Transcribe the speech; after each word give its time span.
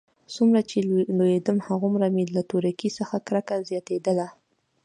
څومره 0.33 0.61
چې 0.69 0.77
لوېيدم 1.17 1.57
هماغومره 1.65 2.07
مې 2.13 2.23
له 2.35 2.41
تورکي 2.51 2.89
څخه 2.97 3.15
کرکه 3.27 3.55
زياتېدله. 3.69 4.27